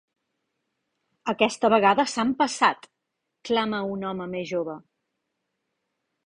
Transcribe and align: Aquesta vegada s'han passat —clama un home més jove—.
Aquesta 1.33 1.69
vegada 1.73 2.05
s'han 2.13 2.31
passat 2.39 2.87
—clama 2.89 3.83
un 3.97 4.07
home 4.11 4.29
més 4.33 4.51
jove—. 4.55 4.79